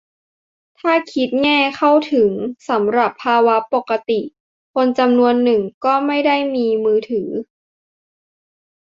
[0.79, 2.31] ถ้าคิดแง่ "เข้าถึง"
[2.69, 4.21] สำหรับภาวะปกติ
[4.73, 7.29] คนจำนวนนึงก็ไม่ได้มีมือถือ